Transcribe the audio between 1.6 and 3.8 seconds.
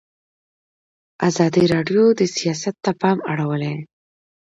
راډیو د سیاست ته پام اړولی.